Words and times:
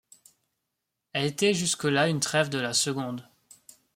Elle 1.13 1.25
était 1.25 1.53
jusque-là 1.53 2.07
une 2.09 2.19
trève 2.19 2.49
de 2.49 2.57
la 2.57 2.73
seconde. 2.73 3.29